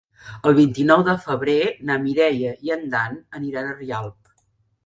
El 0.51 0.55
vint-i-nou 0.59 1.03
de 1.09 1.15
febrer 1.25 1.57
na 1.89 1.97
Mireia 2.07 2.57
i 2.69 2.73
en 2.79 2.89
Dan 2.97 3.21
aniran 3.41 3.69
a 3.69 3.77
Rialp. 3.83 4.37